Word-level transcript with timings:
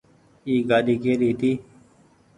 اي 0.45 0.53
گآڏي 0.69 0.95
ڪيري 1.03 1.27
هيتي 1.31 1.51